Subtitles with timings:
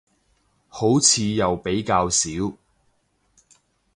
[0.67, 2.53] 好似又比較少